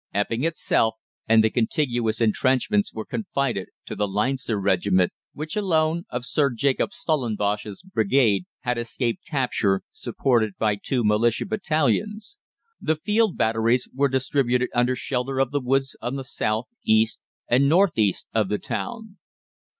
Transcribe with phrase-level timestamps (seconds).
[0.15, 0.95] Epping itself
[1.29, 6.91] and the contiguous entrenchments were confided to the Leinster Regiment, which alone of Sir Jacob
[6.91, 12.39] Stellenbosch's brigade had escaped capture, supported by two Militia battalions.
[12.81, 17.69] The field batteries were distributed under shelter of the woods on the south, east, and
[17.69, 19.19] north east of the town.